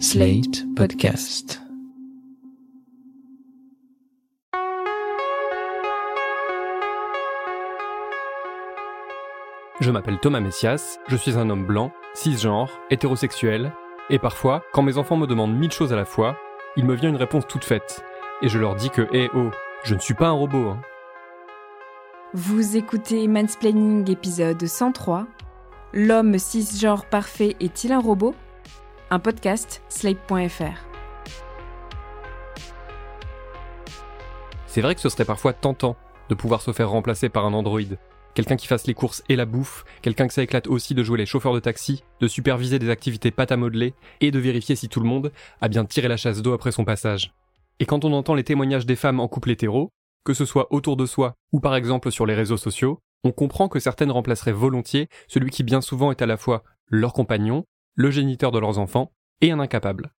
Slate 0.00 0.64
Podcast. 0.74 1.62
Je 9.80 9.90
m'appelle 9.90 10.18
Thomas 10.20 10.40
Messias, 10.40 10.98
je 11.06 11.16
suis 11.16 11.38
un 11.38 11.48
homme 11.48 11.64
blanc, 11.64 11.92
cisgenre, 12.14 12.70
hétérosexuel, 12.90 13.72
et 14.10 14.18
parfois, 14.18 14.64
quand 14.72 14.82
mes 14.82 14.98
enfants 14.98 15.16
me 15.16 15.26
demandent 15.26 15.56
mille 15.56 15.70
choses 15.70 15.92
à 15.92 15.96
la 15.96 16.04
fois, 16.04 16.36
il 16.76 16.84
me 16.84 16.94
vient 16.94 17.10
une 17.10 17.16
réponse 17.16 17.46
toute 17.46 17.64
faite, 17.64 18.04
et 18.42 18.48
je 18.48 18.58
leur 18.58 18.74
dis 18.74 18.90
que, 18.90 19.08
hé 19.12 19.30
oh, 19.34 19.50
je 19.84 19.94
ne 19.94 20.00
suis 20.00 20.14
pas 20.14 20.28
un 20.28 20.32
robot. 20.32 20.70
Hein. 20.70 20.80
Vous 22.32 22.76
écoutez 22.76 23.28
Mansplaining 23.28 24.10
épisode 24.10 24.66
103. 24.66 25.26
L'homme 25.92 26.38
cisgenre 26.38 27.06
parfait 27.06 27.54
est-il 27.60 27.92
un 27.92 28.00
robot? 28.00 28.34
Podcast 29.18 29.82
slate.fr. 29.88 30.94
C'est 34.66 34.80
vrai 34.80 34.94
que 34.94 35.00
ce 35.00 35.08
serait 35.08 35.24
parfois 35.24 35.52
tentant 35.52 35.96
de 36.28 36.34
pouvoir 36.34 36.60
se 36.60 36.72
faire 36.72 36.90
remplacer 36.90 37.28
par 37.28 37.44
un 37.46 37.54
androïde. 37.54 37.98
Quelqu'un 38.34 38.56
qui 38.56 38.66
fasse 38.66 38.88
les 38.88 38.94
courses 38.94 39.22
et 39.28 39.36
la 39.36 39.46
bouffe, 39.46 39.84
quelqu'un 40.02 40.26
que 40.26 40.34
ça 40.34 40.42
éclate 40.42 40.66
aussi 40.66 40.94
de 40.94 41.04
jouer 41.04 41.18
les 41.18 41.26
chauffeurs 41.26 41.54
de 41.54 41.60
taxi, 41.60 42.02
de 42.20 42.26
superviser 42.26 42.80
des 42.80 42.90
activités 42.90 43.30
pâte 43.30 43.52
à 43.52 43.56
modeler 43.56 43.94
et 44.20 44.32
de 44.32 44.38
vérifier 44.40 44.74
si 44.74 44.88
tout 44.88 44.98
le 44.98 45.06
monde 45.06 45.32
a 45.60 45.68
bien 45.68 45.84
tiré 45.84 46.08
la 46.08 46.16
chasse 46.16 46.42
d'eau 46.42 46.52
après 46.52 46.72
son 46.72 46.84
passage. 46.84 47.32
Et 47.78 47.86
quand 47.86 48.04
on 48.04 48.12
entend 48.12 48.34
les 48.34 48.42
témoignages 48.42 48.86
des 48.86 48.96
femmes 48.96 49.20
en 49.20 49.28
couple 49.28 49.52
hétéro, 49.52 49.90
que 50.24 50.34
ce 50.34 50.44
soit 50.44 50.72
autour 50.72 50.96
de 50.96 51.06
soi 51.06 51.34
ou 51.52 51.60
par 51.60 51.76
exemple 51.76 52.10
sur 52.10 52.26
les 52.26 52.34
réseaux 52.34 52.56
sociaux, 52.56 52.98
on 53.22 53.30
comprend 53.30 53.68
que 53.68 53.78
certaines 53.78 54.10
remplaceraient 54.10 54.52
volontiers 54.52 55.08
celui 55.28 55.50
qui 55.50 55.62
bien 55.62 55.80
souvent 55.80 56.10
est 56.10 56.22
à 56.22 56.26
la 56.26 56.36
fois 56.36 56.64
leur 56.88 57.12
compagnon, 57.12 57.64
le 57.94 58.10
géniteur 58.10 58.52
de 58.52 58.58
leurs 58.58 58.78
enfants 58.78 59.12
et 59.40 59.50
un 59.50 59.60
incapable. 59.60 60.12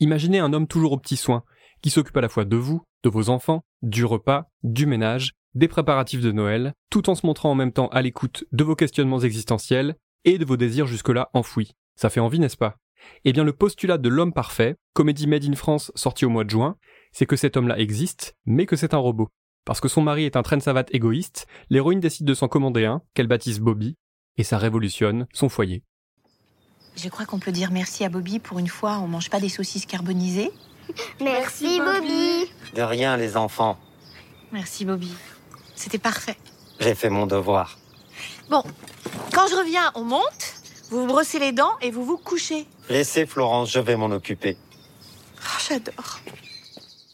Imaginez 0.00 0.38
un 0.38 0.52
homme 0.52 0.66
toujours 0.66 0.92
aux 0.92 0.98
petits 0.98 1.16
soins, 1.16 1.44
qui 1.82 1.90
s'occupe 1.90 2.16
à 2.16 2.20
la 2.20 2.28
fois 2.28 2.44
de 2.44 2.56
vous, 2.56 2.82
de 3.02 3.08
vos 3.08 3.30
enfants, 3.30 3.64
du 3.82 4.04
repas, 4.04 4.50
du 4.62 4.86
ménage, 4.86 5.32
des 5.54 5.68
préparatifs 5.68 6.20
de 6.20 6.32
Noël, 6.32 6.74
tout 6.90 7.10
en 7.10 7.14
se 7.14 7.26
montrant 7.26 7.50
en 7.50 7.54
même 7.54 7.72
temps 7.72 7.88
à 7.88 8.02
l'écoute 8.02 8.44
de 8.52 8.64
vos 8.64 8.76
questionnements 8.76 9.20
existentiels 9.20 9.96
et 10.24 10.38
de 10.38 10.44
vos 10.44 10.56
désirs 10.56 10.86
jusque-là 10.86 11.30
enfouis. 11.32 11.74
Ça 11.96 12.10
fait 12.10 12.20
envie, 12.20 12.38
n'est-ce 12.38 12.56
pas? 12.56 12.76
Eh 13.24 13.32
bien, 13.32 13.44
le 13.44 13.52
postulat 13.52 13.98
de 13.98 14.08
l'homme 14.08 14.32
parfait, 14.32 14.76
comédie 14.92 15.26
Made 15.26 15.44
in 15.44 15.54
France 15.54 15.92
sortie 15.94 16.24
au 16.24 16.30
mois 16.30 16.44
de 16.44 16.50
juin, 16.50 16.76
c'est 17.12 17.26
que 17.26 17.36
cet 17.36 17.56
homme-là 17.56 17.78
existe, 17.78 18.36
mais 18.44 18.66
que 18.66 18.76
c'est 18.76 18.94
un 18.94 18.98
robot. 18.98 19.28
Parce 19.64 19.80
que 19.80 19.88
son 19.88 20.02
mari 20.02 20.24
est 20.24 20.36
un 20.36 20.42
traîne 20.42 20.60
savate 20.60 20.94
égoïste, 20.94 21.46
l'héroïne 21.70 22.00
décide 22.00 22.26
de 22.26 22.34
s'en 22.34 22.48
commander 22.48 22.84
un, 22.84 23.02
qu'elle 23.14 23.26
baptise 23.26 23.60
Bobby, 23.60 23.96
et 24.36 24.44
ça 24.44 24.58
révolutionne 24.58 25.26
son 25.32 25.48
foyer. 25.48 25.82
Je 26.98 27.08
crois 27.08 27.26
qu'on 27.26 27.38
peut 27.38 27.52
dire 27.52 27.70
merci 27.70 28.04
à 28.04 28.08
Bobby 28.08 28.40
pour 28.40 28.58
une 28.58 28.66
fois, 28.66 28.98
on 28.98 29.06
mange 29.06 29.30
pas 29.30 29.38
des 29.38 29.48
saucisses 29.48 29.86
carbonisées. 29.86 30.50
Merci 31.20 31.80
Bobby. 31.80 32.50
De 32.74 32.82
rien, 32.82 33.16
les 33.16 33.36
enfants. 33.36 33.78
Merci 34.50 34.84
Bobby. 34.84 35.12
C'était 35.76 35.98
parfait. 35.98 36.36
J'ai 36.80 36.96
fait 36.96 37.10
mon 37.10 37.26
devoir. 37.26 37.78
Bon, 38.50 38.64
quand 39.32 39.46
je 39.48 39.54
reviens, 39.54 39.92
on 39.94 40.02
monte, 40.02 40.54
vous 40.90 41.02
vous 41.02 41.06
brossez 41.06 41.38
les 41.38 41.52
dents 41.52 41.70
et 41.82 41.92
vous 41.92 42.04
vous 42.04 42.16
couchez. 42.16 42.66
Laissez 42.88 43.26
Florence, 43.26 43.70
je 43.70 43.78
vais 43.78 43.96
m'en 43.96 44.06
occuper. 44.06 44.56
Oh, 45.36 45.60
J'adore. 45.68 46.18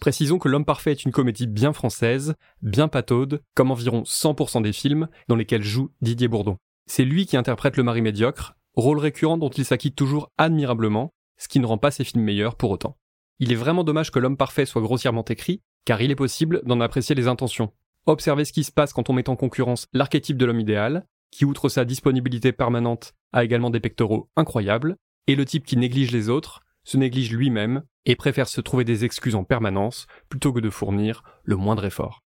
Précisons 0.01 0.39
que 0.39 0.49
L'homme 0.49 0.65
parfait 0.65 0.93
est 0.93 1.05
une 1.05 1.13
comédie 1.13 1.47
bien 1.47 1.75
française, 1.75 2.37
bien 2.63 2.89
pataude, 2.89 3.43
comme 3.55 3.71
environ 3.71 4.05
100% 4.05 4.63
des 4.63 4.73
films 4.73 5.09
dans 5.29 5.37
lesquels 5.37 5.63
joue 5.63 5.91
Didier 6.01 6.29
Bourdon. 6.29 6.57
C'est 6.87 7.05
lui 7.05 7.27
qui 7.27 7.37
interprète 7.37 7.77
le 7.77 7.83
mari 7.83 8.03
médiocre, 8.03 8.55
rôle 8.77 8.99
récurrent 8.99 9.39
dont 9.39 9.51
il 9.51 9.65
s'acquitte 9.65 9.97
toujours 9.97 10.31
admirablement, 10.39 11.13
ce 11.37 11.49
qui 11.49 11.61
ne 11.61 11.67
rend 11.67 11.79
pas 11.79 11.91
ses 11.91 12.05
films 12.05 12.25
meilleurs 12.25 12.57
pour 12.57 12.71
autant. 12.71 12.97
Il 13.39 13.53
est 13.53 13.57
vraiment 13.57 13.85
dommage 13.85 14.11
que 14.11 14.19
L'homme 14.19 14.37
parfait 14.37 14.67
soit 14.67 14.83
grossièrement 14.83 15.25
écrit, 15.25 15.61
car 15.85 16.01
il 16.01 16.11
est 16.11 16.17
possible 16.17 16.63
d'en 16.65 16.81
apprécier 16.81 17.15
les 17.15 17.29
intentions. 17.29 17.73
Observez 18.07 18.45
ce 18.45 18.53
qui 18.53 18.65
se 18.65 18.73
passe 18.73 18.93
quand 18.93 19.11
on 19.11 19.13
met 19.13 19.29
en 19.29 19.37
concurrence 19.37 19.89
l'archétype 19.93 20.37
de 20.37 20.47
l'homme 20.47 20.61
idéal, 20.61 21.07
qui 21.31 21.45
outre 21.45 21.69
sa 21.69 21.85
disponibilité 21.85 22.53
permanente 22.53 23.15
a 23.33 23.45
également 23.45 23.71
des 23.71 23.81
pectoraux 23.81 24.31
incroyables, 24.37 24.97
et 25.27 25.35
le 25.35 25.45
type 25.45 25.65
qui 25.65 25.77
néglige 25.77 26.13
les 26.13 26.29
autres, 26.29 26.61
se 26.85 26.97
néglige 26.97 27.33
lui-même 27.33 27.83
et 28.05 28.15
préfère 28.15 28.49
se 28.49 28.61
trouver 28.61 28.85
des 28.85 29.05
excuses 29.05 29.35
en 29.35 29.45
permanence 29.45 30.07
plutôt 30.29 30.53
que 30.53 30.61
de 30.61 30.71
fournir 30.71 31.23
le 31.43 31.57
moindre 31.57 31.87
effort. 31.87 32.23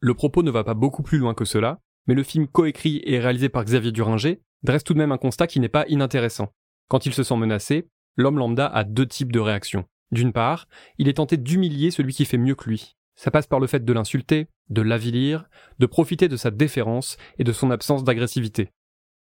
Le 0.00 0.14
propos 0.14 0.42
ne 0.42 0.50
va 0.50 0.64
pas 0.64 0.74
beaucoup 0.74 1.02
plus 1.02 1.18
loin 1.18 1.34
que 1.34 1.44
cela, 1.44 1.80
mais 2.06 2.14
le 2.14 2.22
film 2.22 2.46
coécrit 2.46 3.00
et 3.04 3.18
réalisé 3.18 3.48
par 3.48 3.64
Xavier 3.64 3.92
Duringer 3.92 4.40
dresse 4.62 4.84
tout 4.84 4.94
de 4.94 4.98
même 4.98 5.12
un 5.12 5.18
constat 5.18 5.46
qui 5.46 5.60
n'est 5.60 5.68
pas 5.68 5.86
inintéressant. 5.88 6.52
Quand 6.88 7.06
il 7.06 7.14
se 7.14 7.22
sent 7.22 7.36
menacé, 7.36 7.88
l'homme 8.16 8.38
lambda 8.38 8.66
a 8.66 8.84
deux 8.84 9.06
types 9.06 9.32
de 9.32 9.40
réactions. 9.40 9.84
D'une 10.10 10.32
part, 10.32 10.68
il 10.98 11.08
est 11.08 11.14
tenté 11.14 11.36
d'humilier 11.36 11.90
celui 11.90 12.12
qui 12.12 12.24
fait 12.24 12.38
mieux 12.38 12.54
que 12.54 12.68
lui. 12.68 12.96
Ça 13.16 13.30
passe 13.30 13.46
par 13.46 13.60
le 13.60 13.66
fait 13.66 13.84
de 13.84 13.92
l'insulter, 13.92 14.48
de 14.68 14.82
l'avilir, 14.82 15.48
de 15.78 15.86
profiter 15.86 16.28
de 16.28 16.36
sa 16.36 16.50
déférence 16.50 17.16
et 17.38 17.44
de 17.44 17.52
son 17.52 17.70
absence 17.70 18.04
d'agressivité. 18.04 18.70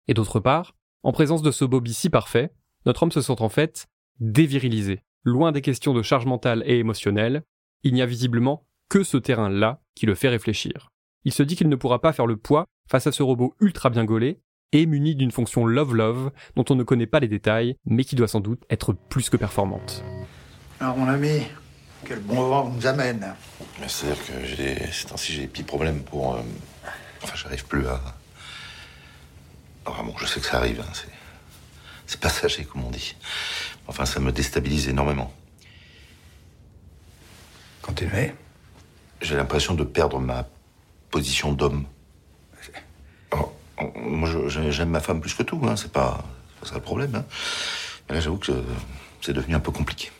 Et 0.09 0.15
d'autre 0.15 0.41
part, 0.41 0.75
en 1.03 1.13
présence 1.13 1.43
de 1.43 1.51
ce 1.51 1.65
Bobby 1.65 1.95
si 1.95 2.11
parfait, 2.11 2.53
notre 2.87 3.03
homme 3.03 3.13
se 3.13 3.21
sent 3.21 3.41
en 3.41 3.49
fait 3.49 3.87
dévirilisé. 4.21 5.03
Loin 5.25 5.53
des 5.53 5.63
questions 5.63 5.95
de 5.95 6.03
charge 6.03 6.27
mentale 6.27 6.63
et 6.67 6.79
émotionnelle, 6.79 7.45
il 7.83 7.95
n'y 7.95 8.03
a 8.03 8.07
visiblement 8.07 8.67
que 8.89 9.05
ce 9.05 9.17
terrain-là 9.17 9.83
qui 9.95 10.07
le 10.07 10.15
fait 10.15 10.29
réfléchir. 10.29 10.91
Il 11.25 11.33
se 11.33 11.43
dit 11.43 11.57
qu'il 11.57 11.69
ne 11.69 11.77
pourra 11.77 12.01
pas 12.01 12.13
faire 12.13 12.27
le 12.27 12.37
poids 12.37 12.67
face 12.89 13.07
à 13.07 13.13
ce 13.13 13.23
robot 13.23 13.55
ultra 13.61 13.91
bien 13.91 14.05
gaulé 14.05 14.41
et 14.73 14.87
muni 14.87 15.15
d'une 15.15 15.31
fonction 15.31 15.65
love-love 15.67 16.31
dont 16.57 16.65
on 16.71 16.75
ne 16.75 16.83
connaît 16.83 17.07
pas 17.07 17.21
les 17.21 17.29
détails, 17.29 17.77
mais 17.85 18.05
qui 18.05 18.17
doit 18.17 18.29
sans 18.29 18.41
doute 18.41 18.63
être 18.71 18.93
plus 18.93 19.31
que 19.31 19.37
performante. 19.37 20.05
Alors 20.81 20.97
mon 20.97 21.09
ami, 21.09 21.43
quel 22.07 22.21
bon 22.21 22.35
vent 22.49 22.65
vous 22.65 22.77
nous 22.77 22.87
amène. 22.87 23.35
C'est-à-dire 23.87 24.27
que 24.27 24.45
j'ai 24.45 24.93
ces 24.93 25.07
temps-ci, 25.07 25.33
j'ai 25.33 25.43
des 25.43 25.49
petits 25.49 25.63
problèmes 25.63 26.03
pour. 26.03 26.35
euh, 26.35 26.41
Enfin, 27.23 27.37
j'arrive 27.37 27.65
plus 27.67 27.87
à. 27.87 28.01
Enfin 29.87 30.03
bon, 30.03 30.15
je 30.19 30.27
sais 30.27 30.41
que 30.41 30.47
ça 30.47 30.57
arrive, 30.59 30.81
hein, 30.81 30.93
c'est. 30.93 32.21
Passager, 32.21 32.65
comme 32.65 32.85
on 32.85 32.91
dit. 32.91 33.17
Enfin, 33.87 34.05
ça 34.05 34.21
me 34.21 34.33
déstabilise 34.33 34.87
énormément. 34.89 35.33
Continuez. 37.81 38.33
J'ai 39.23 39.37
l'impression 39.37 39.75
de 39.75 39.83
perdre 39.85 40.19
ma 40.21 40.47
position 41.11 41.53
d'homme. 41.53 41.87
Oh, 43.33 43.53
moi, 43.95 44.29
j'aime 44.49 44.91
ma 44.91 45.01
femme 45.01 45.21
plus 45.21 45.35
que 45.35 45.43
tout, 45.43 45.61
hein, 45.65 45.77
c'est 45.77 45.93
pas, 45.93 46.25
pas 46.61 46.67
ça 46.67 46.75
le 46.75 46.81
problème. 46.81 47.15
hein. 47.15 47.25
Là, 48.09 48.21
j'avoue 48.21 48.39
que 48.39 48.53
c'est 49.21 49.33
devenu 49.33 49.55
un 49.55 49.61
peu 49.61 49.73
compliqué. 49.73 50.11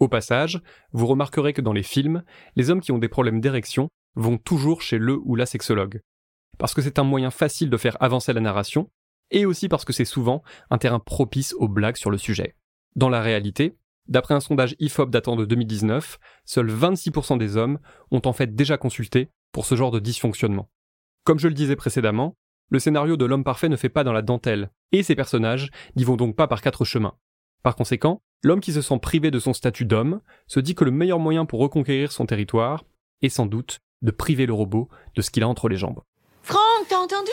Au 0.00 0.08
passage, 0.08 0.60
vous 0.92 1.06
remarquerez 1.06 1.52
que 1.52 1.60
dans 1.60 1.72
les 1.72 1.82
films, 1.82 2.22
les 2.56 2.70
hommes 2.70 2.80
qui 2.80 2.92
ont 2.92 2.98
des 2.98 3.08
problèmes 3.08 3.40
d'érection 3.40 3.88
vont 4.14 4.38
toujours 4.38 4.80
chez 4.80 4.98
le 4.98 5.18
ou 5.24 5.34
la 5.34 5.46
sexologue. 5.46 6.00
Parce 6.58 6.74
que 6.74 6.82
c'est 6.82 6.98
un 6.98 7.04
moyen 7.04 7.30
facile 7.30 7.70
de 7.70 7.76
faire 7.76 7.96
avancer 8.00 8.32
la 8.32 8.40
narration, 8.40 8.90
et 9.30 9.44
aussi 9.44 9.68
parce 9.68 9.84
que 9.84 9.92
c'est 9.92 10.04
souvent 10.04 10.42
un 10.70 10.78
terrain 10.78 11.00
propice 11.00 11.54
aux 11.58 11.68
blagues 11.68 11.96
sur 11.96 12.10
le 12.10 12.18
sujet. 12.18 12.54
Dans 12.96 13.08
la 13.08 13.20
réalité, 13.20 13.76
d'après 14.06 14.34
un 14.34 14.40
sondage 14.40 14.74
IFOP 14.78 15.10
datant 15.10 15.36
de 15.36 15.44
2019, 15.44 16.18
seuls 16.44 16.70
26% 16.70 17.36
des 17.36 17.56
hommes 17.56 17.78
ont 18.10 18.22
en 18.24 18.32
fait 18.32 18.54
déjà 18.54 18.78
consulté 18.78 19.28
pour 19.52 19.66
ce 19.66 19.74
genre 19.74 19.90
de 19.90 20.00
dysfonctionnement. 20.00 20.70
Comme 21.24 21.38
je 21.38 21.48
le 21.48 21.54
disais 21.54 21.76
précédemment, 21.76 22.36
le 22.70 22.78
scénario 22.78 23.16
de 23.16 23.24
l'homme 23.24 23.44
parfait 23.44 23.68
ne 23.68 23.76
fait 23.76 23.88
pas 23.88 24.04
dans 24.04 24.12
la 24.12 24.22
dentelle, 24.22 24.70
et 24.92 25.02
ses 25.02 25.14
personnages 25.14 25.70
n'y 25.96 26.04
vont 26.04 26.16
donc 26.16 26.36
pas 26.36 26.46
par 26.48 26.60
quatre 26.60 26.84
chemins. 26.84 27.14
Par 27.62 27.76
conséquent, 27.76 28.20
l'homme 28.42 28.60
qui 28.60 28.72
se 28.72 28.82
sent 28.82 28.98
privé 29.00 29.30
de 29.30 29.38
son 29.38 29.52
statut 29.52 29.84
d'homme 29.84 30.20
se 30.46 30.60
dit 30.60 30.74
que 30.74 30.84
le 30.84 30.90
meilleur 30.90 31.18
moyen 31.18 31.44
pour 31.44 31.60
reconquérir 31.60 32.12
son 32.12 32.26
territoire 32.26 32.84
est 33.22 33.28
sans 33.28 33.46
doute 33.46 33.78
de 34.02 34.10
priver 34.10 34.46
le 34.46 34.52
robot 34.52 34.88
de 35.16 35.22
ce 35.22 35.30
qu'il 35.30 35.42
a 35.42 35.48
entre 35.48 35.68
les 35.68 35.76
jambes. 35.76 36.00
Franck, 36.42 36.60
t'as 36.88 36.96
entendu? 36.98 37.32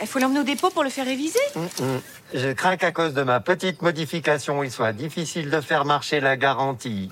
Il 0.00 0.06
faut 0.06 0.18
l'emmener 0.18 0.40
au 0.40 0.44
dépôt 0.44 0.70
pour 0.70 0.84
le 0.84 0.90
faire 0.90 1.06
réviser. 1.06 1.38
Hum, 1.54 1.68
hum. 1.80 2.00
Je 2.34 2.52
crains 2.52 2.76
qu'à 2.76 2.92
cause 2.92 3.14
de 3.14 3.22
ma 3.22 3.40
petite 3.40 3.82
modification, 3.82 4.62
il 4.62 4.70
soit 4.70 4.92
difficile 4.92 5.48
de 5.50 5.60
faire 5.60 5.84
marcher 5.84 6.20
la 6.20 6.36
garantie. 6.36 7.10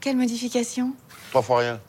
Quelle 0.00 0.16
modification? 0.16 0.92
Trois 1.30 1.42
fois 1.42 1.58
rien. 1.58 1.80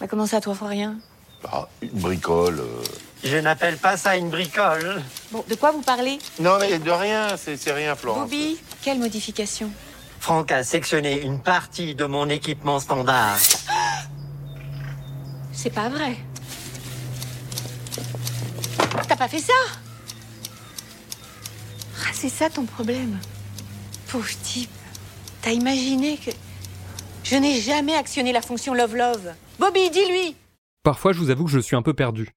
Bah 0.00 0.06
comment 0.08 0.26
ça, 0.26 0.40
toi, 0.40 0.54
fois 0.54 0.68
rien? 0.68 0.98
Ah, 1.44 1.68
une 1.80 1.88
bricole. 2.00 2.60
euh. 2.60 2.82
Je 3.24 3.36
n'appelle 3.38 3.76
pas 3.76 3.96
ça 3.96 4.16
une 4.16 4.30
bricole. 4.30 5.02
Bon, 5.32 5.44
de 5.48 5.54
quoi 5.54 5.72
vous 5.72 5.82
parlez 5.82 6.18
Non, 6.38 6.58
mais 6.60 6.78
de 6.78 6.90
rien, 6.90 7.36
c'est 7.36 7.56
c'est 7.56 7.72
rien, 7.72 7.96
Florence. 7.96 8.22
Bobby, 8.22 8.58
quelle 8.82 8.98
modification 8.98 9.70
Franck 10.20 10.52
a 10.52 10.62
sectionné 10.64 11.20
une 11.22 11.40
partie 11.40 11.94
de 11.94 12.04
mon 12.04 12.28
équipement 12.28 12.78
standard. 12.80 13.38
C'est 15.52 15.70
pas 15.70 15.88
vrai. 15.88 16.16
T'as 19.08 19.16
pas 19.16 19.28
fait 19.28 19.38
ça 19.38 19.52
Ah, 22.02 22.10
c'est 22.12 22.28
ça 22.28 22.50
ton 22.50 22.64
problème. 22.64 23.18
Pauvre 24.08 24.28
type. 24.42 24.70
T'as 25.42 25.52
imaginé 25.52 26.18
que... 26.18 26.30
Je 27.24 27.36
n'ai 27.36 27.60
jamais 27.60 27.96
actionné 27.96 28.32
la 28.32 28.42
fonction 28.42 28.74
love-love. 28.74 29.32
Bobby, 29.58 29.90
dis-lui 29.90 30.36
Parfois, 30.82 31.12
je 31.12 31.18
vous 31.18 31.30
avoue 31.30 31.44
que 31.46 31.50
je 31.50 31.58
suis 31.58 31.74
un 31.74 31.82
peu 31.82 31.94
perdu. 31.94 32.28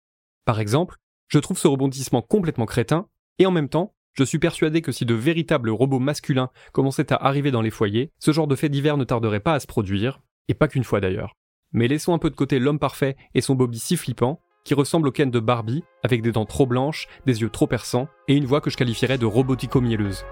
Par 0.46 0.60
exemple, 0.60 0.98
je 1.28 1.40
trouve 1.40 1.58
ce 1.58 1.68
rebondissement 1.68 2.22
complètement 2.22 2.66
crétin, 2.66 3.08
et 3.38 3.46
en 3.46 3.52
même 3.52 3.70
temps, 3.70 3.94
je 4.14 4.24
suis 4.24 4.40
persuadé 4.40 4.82
que 4.82 4.92
si 4.92 5.06
de 5.06 5.14
véritables 5.14 5.70
robots 5.70 6.00
masculins 6.00 6.50
commençaient 6.74 7.14
à 7.14 7.16
arriver 7.16 7.52
dans 7.52 7.62
les 7.62 7.70
foyers, 7.70 8.12
ce 8.20 8.32
genre 8.32 8.48
de 8.48 8.56
fait 8.56 8.70
divers 8.70 8.98
ne 8.98 9.04
tarderait 9.04 9.40
pas 9.40 9.54
à 9.54 9.60
se 9.60 9.68
produire, 9.68 10.22
et 10.48 10.54
pas 10.54 10.68
qu'une 10.68 10.84
fois 10.84 11.00
d'ailleurs. 11.00 11.36
Mais 11.72 11.88
laissons 11.88 12.14
un 12.14 12.18
peu 12.18 12.30
de 12.30 12.36
côté 12.36 12.60
l'homme 12.60 12.80
parfait 12.80 13.16
et 13.36 13.42
son 13.42 13.56
Bobby 13.56 13.80
si 13.80 13.96
flippant, 13.96 14.42
qui 14.66 14.74
ressemble 14.74 15.08
au 15.08 15.12
Ken 15.12 15.32
de 15.32 15.40
Barbie, 15.40 15.84
avec 16.04 16.22
des 16.22 16.32
dents 16.32 16.46
trop 16.46 16.66
blanches, 16.66 17.08
des 17.26 17.42
yeux 17.42 17.50
trop 17.50 17.68
perçants, 17.68 18.08
et 18.28 18.36
une 18.36 18.46
voix 18.46 18.62
que 18.62 18.70
je 18.70 18.78
qualifierais 18.78 19.18
de 19.18 19.26
robotico-mielleuse. 19.26 20.26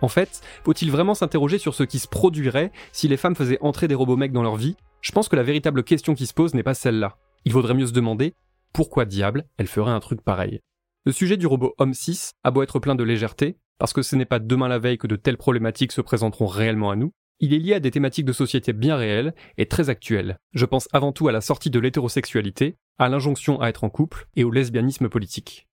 En 0.00 0.08
fait, 0.08 0.40
faut-il 0.64 0.90
vraiment 0.90 1.14
s'interroger 1.14 1.58
sur 1.58 1.74
ce 1.74 1.84
qui 1.84 2.00
se 2.00 2.08
produirait 2.08 2.72
si 2.90 3.06
les 3.06 3.16
femmes 3.16 3.36
faisaient 3.36 3.58
entrer 3.60 3.86
des 3.86 3.94
robots 3.94 4.16
mecs 4.16 4.32
dans 4.32 4.42
leur 4.42 4.56
vie? 4.56 4.76
Je 5.02 5.10
pense 5.10 5.28
que 5.28 5.34
la 5.34 5.42
véritable 5.42 5.82
question 5.82 6.14
qui 6.14 6.26
se 6.26 6.32
pose 6.32 6.54
n'est 6.54 6.62
pas 6.62 6.74
celle-là. 6.74 7.18
Il 7.44 7.52
vaudrait 7.52 7.74
mieux 7.74 7.88
se 7.88 7.92
demander 7.92 8.34
pourquoi 8.72 9.04
diable 9.04 9.44
elle 9.58 9.66
ferait 9.66 9.90
un 9.90 9.98
truc 9.98 10.22
pareil? 10.22 10.60
Le 11.04 11.10
sujet 11.10 11.36
du 11.36 11.48
robot 11.48 11.74
Homme 11.78 11.92
6 11.92 12.34
a 12.44 12.52
beau 12.52 12.62
être 12.62 12.78
plein 12.78 12.94
de 12.94 13.02
légèreté, 13.02 13.58
parce 13.78 13.92
que 13.92 14.02
ce 14.02 14.14
n'est 14.14 14.24
pas 14.24 14.38
demain 14.38 14.68
la 14.68 14.78
veille 14.78 14.98
que 14.98 15.08
de 15.08 15.16
telles 15.16 15.36
problématiques 15.36 15.90
se 15.90 16.00
présenteront 16.00 16.46
réellement 16.46 16.92
à 16.92 16.96
nous, 16.96 17.12
il 17.40 17.52
est 17.52 17.58
lié 17.58 17.74
à 17.74 17.80
des 17.80 17.90
thématiques 17.90 18.24
de 18.24 18.32
société 18.32 18.72
bien 18.72 18.94
réelles 18.94 19.34
et 19.58 19.66
très 19.66 19.90
actuelles. 19.90 20.38
Je 20.52 20.64
pense 20.64 20.88
avant 20.92 21.10
tout 21.10 21.26
à 21.26 21.32
la 21.32 21.40
sortie 21.40 21.70
de 21.70 21.80
l'hétérosexualité, 21.80 22.76
à 22.98 23.08
l'injonction 23.08 23.60
à 23.60 23.68
être 23.68 23.82
en 23.82 23.90
couple 23.90 24.28
et 24.36 24.44
au 24.44 24.52
lesbianisme 24.52 25.08
politique. 25.08 25.66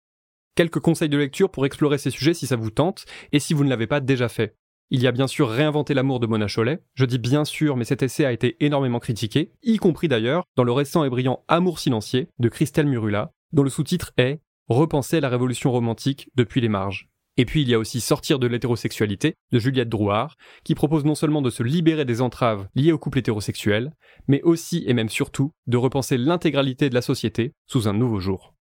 Quelques 0.56 0.80
conseils 0.80 1.10
de 1.10 1.18
lecture 1.18 1.52
pour 1.52 1.68
explorer 1.68 2.00
ces 2.00 2.10
sujets 2.10 2.34
si 2.34 2.48
ça 2.48 2.56
vous 2.56 2.72
tente 2.72 3.06
et 3.32 3.40
si 3.40 3.54
vous 3.54 3.64
ne 3.64 3.70
l'avez 3.70 3.86
pas 3.86 4.00
déjà 4.00 4.28
fait. 4.28 4.58
Il 4.92 5.04
y 5.04 5.08
a 5.08 5.12
bien 5.12 5.28
sûr 5.28 5.50
Réinventer 5.50 5.94
l'amour 5.94 6.20
de 6.20 6.26
Mona 6.26 6.48
Chollet. 6.48 6.82
Je 6.96 7.06
dis 7.06 7.20
bien 7.20 7.46
sûr, 7.46 7.78
mais 7.78 7.86
cet 7.86 8.02
essai 8.02 8.26
a 8.26 8.32
été 8.32 8.58
énormément 8.66 9.00
critiqué, 9.00 9.52
y 9.62 9.78
compris 9.78 10.08
d'ailleurs 10.08 10.46
dans 10.56 10.64
le 10.64 10.72
récent 10.72 11.04
et 11.04 11.10
brillant 11.12 11.44
Amour 11.48 11.78
silencieux 11.78 12.28
de 12.40 12.50
Christelle 12.50 12.88
Murula, 12.88 13.32
dont 13.52 13.62
le 13.62 13.70
sous-titre 13.70 14.14
est 14.18 14.42
Repenser 14.68 15.20
la 15.20 15.30
révolution 15.30 15.72
romantique 15.72 16.30
depuis 16.36 16.60
les 16.60 16.70
marges. 16.70 17.10
Et 17.38 17.46
puis 17.46 17.62
il 17.62 17.70
y 17.70 17.74
a 17.76 17.80
aussi 17.80 18.02
Sortir 18.02 18.40
de 18.40 18.48
l'hétérosexualité 18.48 19.36
de 19.52 19.60
Juliette 19.60 19.90
Drouard, 19.90 20.36
qui 20.64 20.74
propose 20.74 21.06
non 21.06 21.16
seulement 21.16 21.44
de 21.44 21.52
se 21.52 21.64
libérer 21.64 22.06
des 22.06 22.22
entraves 22.22 22.68
liées 22.74 22.92
au 22.92 22.98
couple 22.98 23.20
hétérosexuel, 23.20 23.94
mais 24.28 24.42
aussi 24.42 24.84
et 24.88 24.94
même 24.94 25.10
surtout 25.10 25.52
de 25.68 25.78
repenser 25.78 26.18
l'intégralité 26.18 26.90
de 26.90 26.96
la 26.96 27.02
société 27.04 27.54
sous 27.68 27.88
un 27.88 27.94
nouveau 27.94 28.20
jour. 28.20 28.56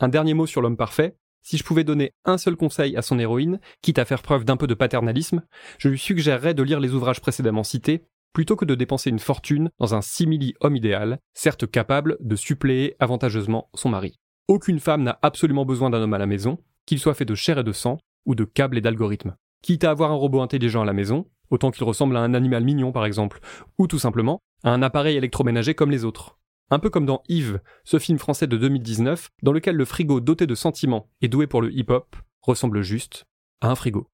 Un 0.00 0.08
dernier 0.08 0.34
mot 0.34 0.46
sur 0.46 0.62
l'homme 0.62 0.76
parfait, 0.76 1.16
si 1.42 1.56
je 1.56 1.64
pouvais 1.64 1.84
donner 1.84 2.12
un 2.24 2.38
seul 2.38 2.56
conseil 2.56 2.96
à 2.96 3.02
son 3.02 3.18
héroïne, 3.18 3.60
quitte 3.82 3.98
à 3.98 4.04
faire 4.04 4.22
preuve 4.22 4.44
d'un 4.44 4.56
peu 4.56 4.66
de 4.66 4.74
paternalisme, 4.74 5.42
je 5.78 5.88
lui 5.88 5.98
suggérerais 5.98 6.54
de 6.54 6.62
lire 6.62 6.80
les 6.80 6.92
ouvrages 6.92 7.20
précédemment 7.20 7.64
cités, 7.64 8.04
plutôt 8.32 8.56
que 8.56 8.64
de 8.64 8.74
dépenser 8.74 9.10
une 9.10 9.18
fortune 9.18 9.70
dans 9.78 9.94
un 9.94 10.02
simili 10.02 10.54
homme 10.60 10.76
idéal, 10.76 11.18
certes 11.34 11.70
capable 11.70 12.16
de 12.20 12.36
suppléer 12.36 12.96
avantageusement 13.00 13.68
son 13.74 13.88
mari. 13.88 14.18
Aucune 14.48 14.80
femme 14.80 15.02
n'a 15.02 15.18
absolument 15.22 15.64
besoin 15.64 15.90
d'un 15.90 16.00
homme 16.00 16.14
à 16.14 16.18
la 16.18 16.26
maison, 16.26 16.58
qu'il 16.86 16.98
soit 16.98 17.14
fait 17.14 17.24
de 17.24 17.34
chair 17.34 17.58
et 17.58 17.64
de 17.64 17.72
sang, 17.72 17.98
ou 18.26 18.34
de 18.34 18.44
câbles 18.44 18.78
et 18.78 18.80
d'algorithmes. 18.80 19.34
Quitte 19.62 19.84
à 19.84 19.90
avoir 19.90 20.10
un 20.10 20.16
robot 20.16 20.40
intelligent 20.40 20.82
à 20.82 20.86
la 20.86 20.92
maison, 20.92 21.26
autant 21.50 21.70
qu'il 21.70 21.84
ressemble 21.84 22.16
à 22.16 22.20
un 22.20 22.34
animal 22.34 22.64
mignon 22.64 22.92
par 22.92 23.04
exemple, 23.04 23.40
ou 23.78 23.86
tout 23.86 23.98
simplement 23.98 24.40
à 24.62 24.70
un 24.70 24.82
appareil 24.82 25.16
électroménager 25.16 25.74
comme 25.74 25.90
les 25.90 26.04
autres. 26.04 26.39
Un 26.72 26.78
peu 26.78 26.88
comme 26.88 27.04
dans 27.04 27.24
Yves, 27.28 27.60
ce 27.82 27.98
film 27.98 28.20
français 28.20 28.46
de 28.46 28.56
2019, 28.56 29.30
dans 29.42 29.50
lequel 29.50 29.74
le 29.74 29.84
frigo 29.84 30.20
doté 30.20 30.46
de 30.46 30.54
sentiments 30.54 31.08
et 31.20 31.26
doué 31.26 31.48
pour 31.48 31.62
le 31.62 31.72
hip-hop 31.72 32.14
ressemble 32.42 32.82
juste 32.82 33.24
à 33.60 33.68
un 33.68 33.74
frigo. 33.74 34.08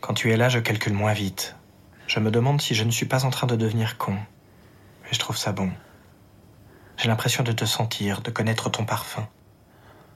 Quand 0.00 0.14
tu 0.14 0.30
es 0.30 0.36
là, 0.36 0.48
je 0.48 0.60
calcule 0.60 0.92
moins 0.92 1.14
vite. 1.14 1.56
Je 2.06 2.20
me 2.20 2.30
demande 2.30 2.60
si 2.60 2.76
je 2.76 2.84
ne 2.84 2.92
suis 2.92 3.06
pas 3.06 3.24
en 3.24 3.30
train 3.30 3.48
de 3.48 3.56
devenir 3.56 3.98
con. 3.98 4.14
Et 5.10 5.14
je 5.14 5.18
trouve 5.18 5.36
ça 5.36 5.50
bon. 5.50 5.72
J'ai 6.96 7.08
l'impression 7.08 7.42
de 7.42 7.50
te 7.50 7.64
sentir, 7.64 8.20
de 8.20 8.30
connaître 8.30 8.70
ton 8.70 8.84
parfum. 8.84 9.28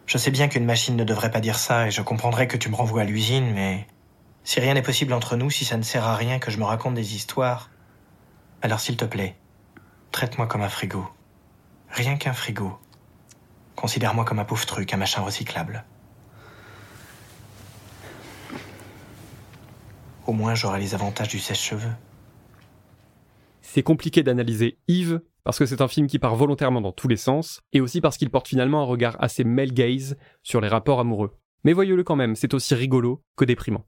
Je 0.07 0.17
sais 0.17 0.31
bien 0.31 0.47
qu'une 0.47 0.65
machine 0.65 0.95
ne 0.95 1.05
devrait 1.05 1.33
pas 1.33 1.41
dire 1.41 1.59
ça 1.59 1.89
et 1.89 1.91
je 1.91 2.03
comprendrais 2.03 2.47
que 2.47 2.57
tu 2.57 2.69
me 2.69 2.77
renvoies 2.77 3.03
à 3.03 3.05
l'usine, 3.05 3.53
mais 3.53 3.89
si 4.45 4.61
rien 4.61 4.75
n'est 4.75 4.83
possible 4.83 5.13
entre 5.13 5.35
nous, 5.35 5.51
si 5.51 5.65
ça 5.65 5.77
ne 5.77 5.83
sert 5.83 6.07
à 6.07 6.15
rien 6.15 6.39
que 6.39 6.53
je 6.53 6.59
me 6.59 6.65
raconte 6.65 6.95
des 6.95 7.17
histoires, 7.17 7.69
alors 8.63 8.79
s'il 8.79 8.97
te 8.97 9.05
plaît, 9.05 9.37
traite-moi 10.13 10.47
comme 10.47 10.63
un 10.63 10.69
frigo. 10.69 11.05
Rien 11.91 12.17
qu'un 12.17 12.33
frigo. 12.33 12.79
Considère-moi 13.75 14.25
comme 14.25 14.39
un 14.39 14.45
pauvre 14.45 14.65
truc, 14.67 14.93
un 14.95 14.97
machin 14.97 15.23
recyclable. 15.23 15.85
Au 20.27 20.33
moins, 20.33 20.55
j'aurai 20.55 20.81
les 20.81 20.95
avantages 20.95 21.29
du 21.29 21.39
sèche-cheveux. 21.39 21.93
C'est 23.63 23.83
compliqué 23.83 24.23
d'analyser 24.23 24.79
Yves 24.87 25.21
parce 25.45 25.59
que 25.59 25.67
c'est 25.67 25.81
un 25.81 25.89
film 25.89 26.07
qui 26.07 26.19
part 26.19 26.37
volontairement 26.37 26.81
dans 26.81 26.93
tous 26.93 27.09
les 27.09 27.17
sens 27.17 27.63
et 27.73 27.81
aussi 27.81 28.01
parce 28.01 28.17
qu'il 28.17 28.31
porte 28.31 28.49
finalement 28.49 28.83
un 28.83 28.87
regard 28.87 29.17
assez 29.21 29.45
male 29.45 29.73
gaze 29.73 30.17
sur 30.43 30.61
les 30.61 30.69
rapports 30.69 31.01
amoureux. 31.01 31.37
Mais 31.65 31.73
voyez-le 31.73 32.05
quand 32.05 32.17
même, 32.17 32.37
c'est 32.37 32.55
aussi 32.55 32.75
rigolo 32.75 33.23
que 33.37 33.45
déprimant. 33.45 33.87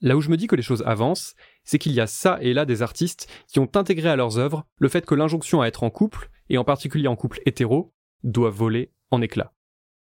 Là 0.00 0.16
où 0.16 0.20
je 0.20 0.30
me 0.30 0.36
dis 0.36 0.46
que 0.46 0.56
les 0.56 0.62
choses 0.62 0.82
avancent, 0.86 1.34
c'est 1.62 1.78
qu'il 1.78 1.92
y 1.92 2.00
a 2.00 2.06
ça 2.06 2.38
et 2.40 2.54
là 2.54 2.64
des 2.64 2.82
artistes 2.82 3.28
qui 3.48 3.58
ont 3.58 3.70
intégré 3.74 4.08
à 4.08 4.16
leurs 4.16 4.38
œuvres 4.38 4.64
le 4.78 4.88
fait 4.88 5.04
que 5.04 5.14
l'injonction 5.14 5.60
à 5.60 5.66
être 5.66 5.82
en 5.82 5.90
couple 5.90 6.30
et 6.50 6.58
en 6.58 6.64
particulier 6.64 7.08
en 7.08 7.16
couple 7.16 7.40
hétéro, 7.46 7.94
doit 8.22 8.50
voler 8.50 8.92
en 9.10 9.22
éclats. 9.22 9.54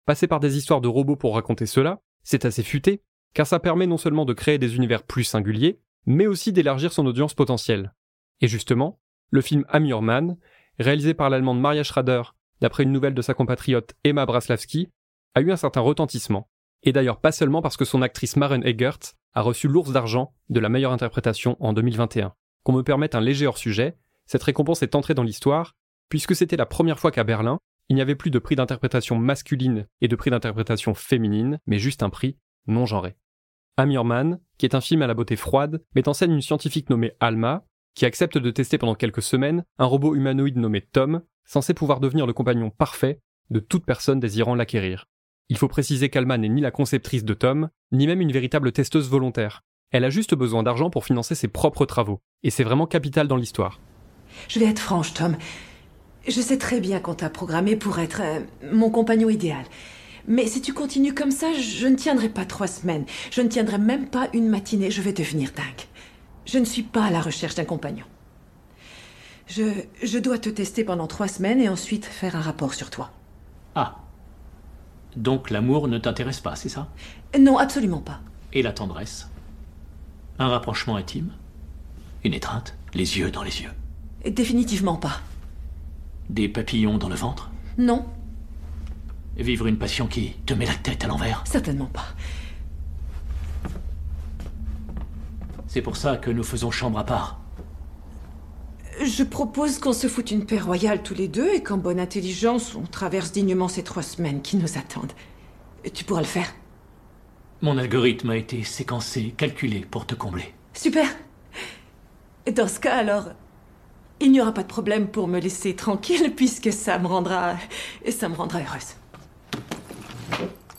Passer 0.05 0.27
par 0.27 0.39
des 0.39 0.55
histoires 0.55 0.79
de 0.79 0.87
robots 0.87 1.17
pour 1.17 1.35
raconter 1.35 1.65
cela, 1.65 1.99
c'est 2.23 2.45
assez 2.45 2.63
futé, 2.63 3.01
car 3.33 3.45
ça 3.45 3.59
permet 3.59 3.87
non 3.87 3.97
seulement 3.97 4.23
de 4.23 4.33
créer 4.33 4.57
des 4.57 4.75
univers 4.75 5.03
plus 5.03 5.25
singuliers, 5.25 5.81
mais 6.05 6.27
aussi 6.27 6.53
d'élargir 6.53 6.93
son 6.93 7.05
audience 7.05 7.33
potentielle. 7.33 7.93
Et 8.39 8.47
justement, 8.47 9.01
le 9.29 9.41
film 9.41 9.65
Man, 9.73 10.37
réalisé 10.79 11.13
par 11.13 11.29
l'allemande 11.29 11.59
Maria 11.59 11.83
Schrader, 11.83 12.21
d'après 12.61 12.83
une 12.83 12.91
nouvelle 12.91 13.13
de 13.13 13.21
sa 13.21 13.33
compatriote 13.33 13.95
Emma 14.03 14.25
Braslavski, 14.25 14.89
a 15.35 15.41
eu 15.41 15.51
un 15.51 15.57
certain 15.57 15.81
retentissement. 15.81 16.49
Et 16.83 16.93
d'ailleurs 16.93 17.19
pas 17.19 17.31
seulement 17.31 17.61
parce 17.61 17.77
que 17.77 17.85
son 17.85 18.01
actrice 18.01 18.37
Maren 18.37 18.65
Egert 18.65 18.99
a 19.33 19.41
reçu 19.41 19.67
l'ours 19.67 19.91
d'argent 19.91 20.33
de 20.49 20.59
la 20.59 20.69
meilleure 20.69 20.93
interprétation 20.93 21.57
en 21.59 21.73
2021. 21.73 22.33
Qu'on 22.63 22.73
me 22.73 22.83
permette 22.83 23.15
un 23.15 23.21
léger 23.21 23.47
hors-sujet, 23.47 23.97
cette 24.25 24.43
récompense 24.43 24.83
est 24.83 24.95
entrée 24.95 25.13
dans 25.13 25.23
l'histoire 25.23 25.75
puisque 26.09 26.35
c'était 26.35 26.57
la 26.57 26.65
première 26.65 26.99
fois 26.99 27.11
qu'à 27.11 27.23
Berlin, 27.23 27.59
il 27.89 27.95
n'y 27.95 28.01
avait 28.01 28.15
plus 28.15 28.31
de 28.31 28.39
prix 28.39 28.55
d'interprétation 28.55 29.17
masculine 29.17 29.87
et 30.01 30.07
de 30.07 30.15
prix 30.15 30.29
d'interprétation 30.29 30.93
féminine, 30.93 31.59
mais 31.65 31.79
juste 31.79 32.03
un 32.03 32.09
prix 32.09 32.37
non 32.67 32.85
genré. 32.85 33.15
Amirman, 33.77 34.39
qui 34.57 34.65
est 34.65 34.75
un 34.75 34.81
film 34.81 35.01
à 35.03 35.07
la 35.07 35.13
beauté 35.13 35.35
froide, 35.35 35.81
met 35.95 36.09
en 36.09 36.13
scène 36.13 36.33
une 36.33 36.41
scientifique 36.41 36.89
nommée 36.89 37.13
Alma, 37.19 37.65
qui 37.95 38.05
accepte 38.05 38.37
de 38.37 38.51
tester 38.51 38.77
pendant 38.77 38.95
quelques 38.95 39.21
semaines 39.21 39.63
un 39.77 39.85
robot 39.85 40.15
humanoïde 40.15 40.57
nommé 40.57 40.81
Tom, 40.81 41.21
censé 41.45 41.73
pouvoir 41.73 41.99
devenir 41.99 42.27
le 42.27 42.33
compagnon 42.33 42.69
parfait 42.69 43.21
de 43.49 43.59
toute 43.59 43.85
personne 43.85 44.19
désirant 44.19 44.55
l'acquérir. 44.55 45.05
Il 45.49 45.57
faut 45.57 45.69
préciser 45.69 46.09
qu'Alma 46.09 46.37
n'est 46.37 46.49
ni 46.49 46.59
la 46.59 46.71
conceptrice 46.71 47.23
de 47.23 47.33
Tom, 47.33 47.69
ni 47.91 48.05
même 48.05 48.19
une 48.19 48.33
véritable 48.33 48.73
testeuse 48.73 49.09
volontaire. 49.09 49.63
Elle 49.91 50.03
a 50.03 50.09
juste 50.09 50.35
besoin 50.35 50.63
d'argent 50.63 50.89
pour 50.89 51.05
financer 51.05 51.35
ses 51.35 51.47
propres 51.47 51.85
travaux, 51.85 52.19
et 52.43 52.49
c'est 52.49 52.65
vraiment 52.65 52.85
capital 52.85 53.27
dans 53.29 53.37
l'histoire. 53.37 53.79
Je 54.49 54.59
vais 54.59 54.65
être 54.65 54.81
franche, 54.81 55.13
Tom. 55.13 55.37
Je 56.27 56.41
sais 56.41 56.57
très 56.57 56.81
bien 56.81 56.99
qu'on 56.99 57.13
t'a 57.13 57.29
programmé 57.29 57.75
pour 57.75 57.99
être 57.99 58.21
euh, 58.21 58.39
mon 58.73 58.89
compagnon 58.89 59.29
idéal. 59.29 59.63
Mais 60.27 60.45
si 60.45 60.61
tu 60.61 60.73
continues 60.73 61.13
comme 61.13 61.31
ça, 61.31 61.53
je 61.53 61.87
ne 61.87 61.95
tiendrai 61.95 62.27
pas 62.27 62.45
trois 62.45 62.67
semaines. 62.67 63.05
Je 63.31 63.41
ne 63.41 63.47
tiendrai 63.47 63.77
même 63.77 64.07
pas 64.07 64.27
une 64.33 64.49
matinée. 64.49 64.91
Je 64.91 65.01
vais 65.01 65.13
devenir 65.13 65.51
dingue. 65.55 65.87
Je 66.45 66.59
ne 66.59 66.65
suis 66.65 66.83
pas 66.83 67.05
à 67.05 67.11
la 67.11 67.21
recherche 67.21 67.55
d'un 67.55 67.63
compagnon. 67.63 68.05
Je, 69.47 69.63
je 70.03 70.17
dois 70.17 70.37
te 70.37 70.49
tester 70.49 70.83
pendant 70.83 71.07
trois 71.07 71.29
semaines 71.29 71.61
et 71.61 71.69
ensuite 71.69 72.05
faire 72.05 72.35
un 72.35 72.41
rapport 72.41 72.73
sur 72.73 72.89
toi. 72.89 73.11
Ah. 73.75 73.95
Donc 75.15 75.49
l'amour 75.49 75.87
ne 75.87 75.97
t'intéresse 75.97 76.41
pas, 76.41 76.57
c'est 76.57 76.67
ça? 76.67 76.89
Non, 77.39 77.57
absolument 77.57 78.01
pas. 78.01 78.19
Et 78.51 78.61
la 78.61 78.73
tendresse? 78.73 79.29
Un 80.39 80.49
rapprochement 80.49 80.97
intime? 80.97 81.31
Une 82.25 82.33
étreinte? 82.33 82.75
Les 82.93 83.17
yeux 83.17 83.31
dans 83.31 83.43
les 83.43 83.61
yeux? 83.61 83.71
Définitivement 84.29 84.97
pas. 84.97 85.21
Des 86.29 86.49
papillons 86.49 86.97
dans 86.97 87.09
le 87.09 87.15
ventre? 87.15 87.51
Non. 87.77 88.05
Vivre 89.37 89.67
une 89.67 89.77
passion 89.77 90.07
qui 90.07 90.31
te 90.45 90.53
met 90.53 90.65
la 90.65 90.73
tête 90.73 91.03
à 91.03 91.07
l'envers? 91.07 91.43
Certainement 91.45 91.85
pas. 91.85 92.05
C'est 95.67 95.81
pour 95.81 95.95
ça 95.95 96.17
que 96.17 96.31
nous 96.31 96.43
faisons 96.43 96.71
chambre 96.71 96.97
à 96.97 97.05
part. 97.05 97.39
Je 99.03 99.23
propose 99.23 99.77
qu'on 99.77 99.93
se 99.93 100.07
foute 100.07 100.31
une 100.31 100.45
paix 100.45 100.57
royale 100.57 101.03
tous 101.03 101.13
les 101.13 101.27
deux 101.27 101.53
et 101.53 101.61
qu'en 101.61 101.77
bonne 101.77 101.99
intelligence, 101.99 102.73
on 102.73 102.81
traverse 102.81 103.31
dignement 103.31 103.67
ces 103.67 103.83
trois 103.83 104.01
semaines 104.01 104.41
qui 104.41 104.57
nous 104.57 104.77
attendent. 104.77 105.11
Tu 105.93 106.03
pourras 106.03 106.21
le 106.21 106.25
faire 106.25 106.51
Mon 107.61 107.77
algorithme 107.77 108.31
a 108.31 108.37
été 108.37 108.63
séquencé, 108.63 109.35
calculé 109.37 109.81
pour 109.81 110.07
te 110.07 110.15
combler. 110.15 110.53
Super 110.73 111.07
Dans 112.51 112.67
ce 112.67 112.79
cas, 112.79 112.95
alors, 112.95 113.25
il 114.19 114.31
n'y 114.31 114.41
aura 114.41 114.53
pas 114.53 114.63
de 114.63 114.67
problème 114.67 115.07
pour 115.07 115.27
me 115.27 115.39
laisser 115.39 115.75
tranquille 115.75 116.33
puisque 116.35 116.71
ça 116.71 116.99
me 116.99 117.07
rendra. 117.07 117.55
ça 118.09 118.29
me 118.29 118.35
rendra 118.35 118.59
heureuse. 118.59 118.95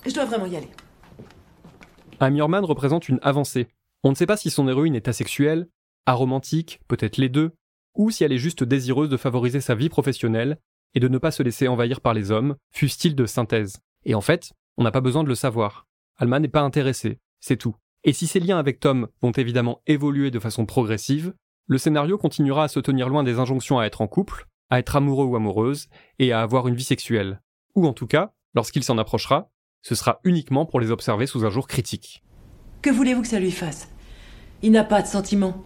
Je 0.07 0.13
dois 0.13 0.25
vraiment 0.25 0.47
y 0.47 0.57
aller. 0.57 0.71
Amirman 2.21 2.65
représente 2.65 3.09
une 3.09 3.21
avancée. 3.23 3.69
On 4.03 4.11
ne 4.11 4.15
sait 4.15 4.27
pas 4.27 4.37
si 4.37 4.51
son 4.51 4.69
héroïne 4.69 4.95
est 4.95 5.09
asexuelle, 5.09 5.69
aromantique, 6.07 6.81
peut-être 6.89 7.17
les 7.17 7.29
deux, 7.29 7.53
ou 7.95 8.11
si 8.11 8.25
elle 8.25 8.33
est 8.33 8.39
juste 8.39 8.65
désireuse 8.65 9.09
de 9.09 9.17
favoriser 9.17 9.61
sa 9.61 9.75
vie 9.75 9.89
professionnelle 9.89 10.59
et 10.95 11.01
de 11.01 11.09
ne 11.09 11.19
pas 11.19 11.31
se 11.31 11.43
laisser 11.43 11.69
envahir 11.69 12.01
par 12.01 12.15
les 12.15 12.31
hommes, 12.31 12.57
fussent-ils 12.73 13.15
de 13.15 13.27
synthèse. 13.27 13.79
Et 14.05 14.15
en 14.15 14.21
fait, 14.21 14.53
on 14.77 14.85
n'a 14.85 14.91
pas 14.91 15.01
besoin 15.01 15.25
de 15.25 15.29
le 15.29 15.35
savoir. 15.35 15.87
Alma 16.17 16.41
n'est 16.41 16.49
pas 16.49 16.63
intéressée, 16.63 17.19
c'est 17.41 17.57
tout. 17.57 17.77
Et 18.05 18.13
si 18.13 18.27
ses 18.27 18.41
liens 18.41 18.59
avec 18.59 18.81
Tom 18.81 19.09
vont 19.21 19.33
évidemment 19.33 19.83
évoluer 19.87 20.31
de 20.31 20.39
façon 20.39 20.67
progressive, 20.67 21.35
le 21.69 21.79
scénario 21.79 22.17
continuera 22.17 22.65
à 22.65 22.69
se 22.69 22.81
tenir 22.81 23.09
loin 23.09 23.23
des 23.23 23.39
injonctions 23.39 23.79
à 23.79 23.85
être 23.85 24.01
en 24.01 24.09
couple, 24.09 24.49
à 24.71 24.79
être 24.79 24.97
amoureux 24.97 25.27
ou 25.27 25.37
amoureuse, 25.37 25.89
et 26.19 26.33
à 26.33 26.41
avoir 26.41 26.67
une 26.67 26.75
vie 26.75 26.83
sexuelle. 26.83 27.43
Ou 27.75 27.87
en 27.87 27.93
tout 27.93 28.07
cas, 28.07 28.33
lorsqu'il 28.55 28.83
s'en 28.83 28.97
approchera, 28.97 29.51
ce 29.83 29.95
sera 29.95 30.19
uniquement 30.25 30.65
pour 30.65 30.81
les 30.81 30.91
observer 30.91 31.27
sous 31.27 31.45
un 31.45 31.51
jour 31.51 31.69
critique. 31.69 32.25
Que 32.81 32.91
voulez-vous 32.91 33.23
que 33.23 33.29
ça 33.29 33.39
lui 33.39 33.53
fasse? 33.53 33.89
Il 34.63 34.73
n'a 34.73 34.83
pas 34.83 35.03
de 35.03 35.07
sentiments. 35.07 35.63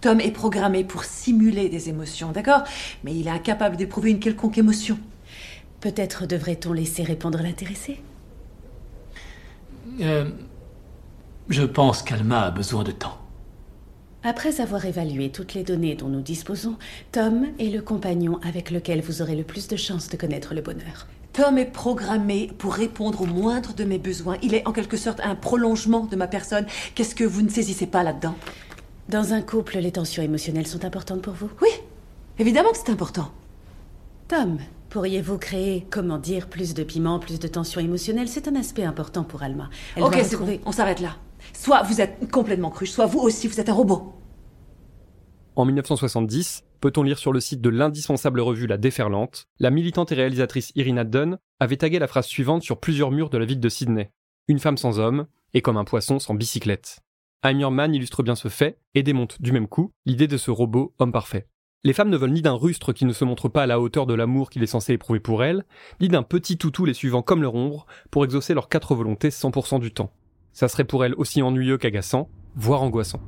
Tom 0.00 0.20
est 0.20 0.30
programmé 0.30 0.84
pour 0.84 1.02
simuler 1.02 1.68
des 1.68 1.88
émotions, 1.88 2.30
d'accord? 2.30 2.62
Mais 3.02 3.14
il 3.14 3.26
est 3.26 3.30
incapable 3.30 3.76
d'éprouver 3.76 4.10
une 4.12 4.20
quelconque 4.20 4.56
émotion. 4.56 4.98
Peut-être 5.80 6.26
devrait-on 6.26 6.72
laisser 6.72 7.02
répondre 7.02 7.42
l'intéressé? 7.42 8.00
Euh, 10.00 10.30
je 11.48 11.64
pense 11.64 12.02
qu'Alma 12.02 12.42
a 12.42 12.50
besoin 12.52 12.84
de 12.84 12.92
temps. 12.92 13.18
Après 14.24 14.60
avoir 14.60 14.84
évalué 14.84 15.30
toutes 15.30 15.54
les 15.54 15.62
données 15.62 15.94
dont 15.94 16.08
nous 16.08 16.20
disposons, 16.20 16.76
Tom 17.12 17.46
est 17.60 17.70
le 17.70 17.80
compagnon 17.80 18.40
avec 18.42 18.72
lequel 18.72 19.00
vous 19.00 19.22
aurez 19.22 19.36
le 19.36 19.44
plus 19.44 19.68
de 19.68 19.76
chances 19.76 20.08
de 20.08 20.16
connaître 20.16 20.54
le 20.54 20.60
bonheur. 20.60 21.06
Tom 21.32 21.56
est 21.56 21.66
programmé 21.66 22.50
pour 22.58 22.74
répondre 22.74 23.20
au 23.20 23.26
moindre 23.26 23.74
de 23.74 23.84
mes 23.84 23.98
besoins. 23.98 24.36
Il 24.42 24.54
est 24.54 24.66
en 24.66 24.72
quelque 24.72 24.96
sorte 24.96 25.20
un 25.22 25.36
prolongement 25.36 26.06
de 26.06 26.16
ma 26.16 26.26
personne. 26.26 26.66
Qu'est-ce 26.96 27.14
que 27.14 27.22
vous 27.22 27.42
ne 27.42 27.48
saisissez 27.48 27.86
pas 27.86 28.02
là-dedans? 28.02 28.34
Dans 29.08 29.34
un 29.34 29.40
couple, 29.40 29.78
les 29.78 29.92
tensions 29.92 30.22
émotionnelles 30.22 30.66
sont 30.66 30.84
importantes 30.84 31.22
pour 31.22 31.34
vous? 31.34 31.50
Oui, 31.62 31.70
évidemment 32.40 32.72
que 32.72 32.78
c'est 32.78 32.90
important. 32.90 33.30
Tom, 34.26 34.58
pourriez-vous 34.90 35.38
créer, 35.38 35.86
comment 35.90 36.18
dire, 36.18 36.48
plus 36.48 36.74
de 36.74 36.82
piment, 36.82 37.20
plus 37.20 37.38
de 37.38 37.46
tensions 37.46 37.80
émotionnelles? 37.80 38.28
C'est 38.28 38.48
un 38.48 38.56
aspect 38.56 38.84
important 38.84 39.22
pour 39.22 39.44
Alma. 39.44 39.70
Elle 39.94 40.02
ok, 40.02 40.18
c'est 40.24 40.36
bon, 40.36 40.58
on 40.66 40.72
s'arrête 40.72 41.00
là. 41.00 41.16
Soit 41.52 41.82
vous 41.82 42.00
êtes 42.00 42.30
complètement 42.30 42.70
cruche, 42.70 42.90
soit 42.90 43.06
vous 43.06 43.20
aussi 43.20 43.48
vous 43.48 43.60
êtes 43.60 43.68
un 43.68 43.74
robot. 43.74 44.14
En 45.56 45.64
1970, 45.64 46.64
peut-on 46.80 47.02
lire 47.02 47.18
sur 47.18 47.32
le 47.32 47.40
site 47.40 47.60
de 47.60 47.68
l'indispensable 47.68 48.40
revue 48.40 48.66
La 48.66 48.76
Déferlante, 48.76 49.48
la 49.58 49.70
militante 49.70 50.12
et 50.12 50.14
réalisatrice 50.14 50.72
Irina 50.76 51.04
Dunn 51.04 51.38
avait 51.58 51.76
tagué 51.76 51.98
la 51.98 52.06
phrase 52.06 52.26
suivante 52.26 52.62
sur 52.62 52.78
plusieurs 52.78 53.10
murs 53.10 53.30
de 53.30 53.38
la 53.38 53.44
ville 53.44 53.60
de 53.60 53.68
Sydney. 53.68 54.12
Une 54.46 54.60
femme 54.60 54.76
sans 54.76 54.98
homme 54.98 55.26
est 55.54 55.60
comme 55.60 55.76
un 55.76 55.84
poisson 55.84 56.18
sans 56.18 56.34
bicyclette. 56.34 57.00
I'm 57.44 57.60
Your 57.60 57.70
Man 57.70 57.94
illustre 57.94 58.22
bien 58.22 58.34
ce 58.34 58.48
fait 58.48 58.78
et 58.94 59.02
démonte 59.02 59.40
du 59.40 59.52
même 59.52 59.68
coup 59.68 59.92
l'idée 60.06 60.26
de 60.26 60.36
ce 60.36 60.50
robot 60.50 60.94
homme 60.98 61.12
parfait. 61.12 61.48
Les 61.84 61.92
femmes 61.92 62.10
ne 62.10 62.16
veulent 62.16 62.32
ni 62.32 62.42
d'un 62.42 62.54
rustre 62.54 62.92
qui 62.92 63.04
ne 63.04 63.12
se 63.12 63.24
montre 63.24 63.48
pas 63.48 63.62
à 63.62 63.66
la 63.66 63.80
hauteur 63.80 64.06
de 64.06 64.14
l'amour 64.14 64.50
qu'il 64.50 64.64
est 64.64 64.66
censé 64.66 64.94
éprouver 64.94 65.20
pour 65.20 65.44
elles, 65.44 65.64
ni 66.00 66.08
d'un 66.08 66.24
petit 66.24 66.58
toutou 66.58 66.84
les 66.84 66.94
suivant 66.94 67.22
comme 67.22 67.42
leur 67.42 67.54
ombre 67.54 67.86
pour 68.10 68.24
exaucer 68.24 68.52
leurs 68.54 68.68
quatre 68.68 68.96
volontés 68.96 69.28
100% 69.28 69.78
du 69.78 69.92
temps. 69.92 70.12
Ça 70.58 70.66
serait 70.66 70.82
pour 70.82 71.04
elles 71.04 71.14
aussi 71.14 71.40
ennuyeux 71.40 71.78
qu'agaçant, 71.78 72.28
voire 72.56 72.82
angoissant. 72.82 73.20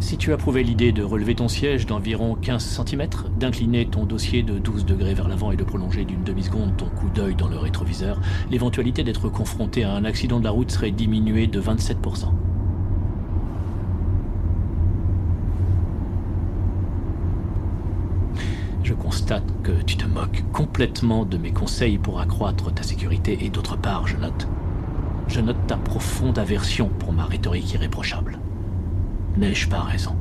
Si 0.00 0.18
tu 0.18 0.32
approuvais 0.32 0.64
l'idée 0.64 0.90
de 0.90 1.04
relever 1.04 1.36
ton 1.36 1.46
siège 1.46 1.86
d'environ 1.86 2.34
15 2.34 2.82
cm, 2.84 3.08
d'incliner 3.38 3.86
ton 3.86 4.06
dossier 4.06 4.42
de 4.42 4.58
12 4.58 4.84
degrés 4.84 5.14
vers 5.14 5.28
l'avant 5.28 5.52
et 5.52 5.56
de 5.56 5.62
prolonger 5.62 6.04
d'une 6.04 6.24
demi-seconde 6.24 6.76
ton 6.76 6.86
coup 6.86 7.08
d'œil 7.10 7.36
dans 7.36 7.46
le 7.46 7.56
rétroviseur, 7.56 8.20
l'éventualité 8.50 9.04
d'être 9.04 9.28
confronté 9.28 9.84
à 9.84 9.92
un 9.92 10.04
accident 10.04 10.40
de 10.40 10.44
la 10.46 10.50
route 10.50 10.72
serait 10.72 10.90
diminuée 10.90 11.46
de 11.46 11.60
27%. 11.60 12.32
Je 18.82 18.94
constate 18.94 19.44
que 19.62 19.80
tu 19.82 19.96
te 19.96 20.06
moques 20.06 20.42
complètement 20.52 21.24
de 21.24 21.36
mes 21.36 21.52
conseils 21.52 21.98
pour 21.98 22.18
accroître 22.18 22.74
ta 22.74 22.82
sécurité 22.82 23.38
et 23.42 23.48
d'autre 23.48 23.78
part, 23.78 24.08
je 24.08 24.16
note. 24.16 24.48
Je 25.28 25.40
note 25.40 25.66
ta 25.66 25.76
profonde 25.76 26.38
aversion 26.38 26.88
pour 26.98 27.12
ma 27.12 27.24
rhétorique 27.24 27.74
irréprochable. 27.74 28.38
N'ai-je 29.36 29.68
pas 29.68 29.80
raison? 29.80 30.16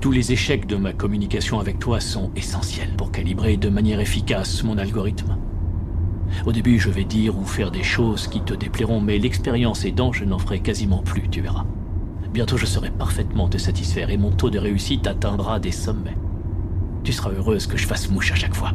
Tous 0.00 0.10
les 0.10 0.32
échecs 0.32 0.66
de 0.66 0.74
ma 0.74 0.92
communication 0.92 1.60
avec 1.60 1.78
toi 1.78 2.00
sont 2.00 2.32
essentiels 2.34 2.96
pour 2.96 3.12
calibrer 3.12 3.56
de 3.56 3.68
manière 3.68 4.00
efficace 4.00 4.64
mon 4.64 4.76
algorithme. 4.76 5.38
Au 6.44 6.50
début, 6.50 6.80
je 6.80 6.90
vais 6.90 7.04
dire 7.04 7.38
ou 7.38 7.44
faire 7.44 7.70
des 7.70 7.84
choses 7.84 8.26
qui 8.26 8.40
te 8.40 8.54
déplairont, 8.54 9.00
mais 9.00 9.18
l'expérience 9.18 9.84
aidant, 9.84 10.12
je 10.12 10.24
n'en 10.24 10.38
ferai 10.38 10.58
quasiment 10.58 11.02
plus, 11.02 11.28
tu 11.28 11.40
verras. 11.40 11.66
Bientôt, 12.32 12.56
je 12.56 12.66
saurai 12.66 12.90
parfaitement 12.90 13.48
te 13.48 13.58
satisfaire 13.58 14.10
et 14.10 14.16
mon 14.16 14.32
taux 14.32 14.50
de 14.50 14.58
réussite 14.58 15.06
atteindra 15.06 15.60
des 15.60 15.70
sommets. 15.70 16.16
Tu 17.04 17.12
seras 17.12 17.30
heureuse 17.30 17.66
que 17.66 17.76
je 17.76 17.86
fasse 17.86 18.08
mouche 18.10 18.30
à 18.32 18.36
chaque 18.36 18.54
fois. 18.54 18.72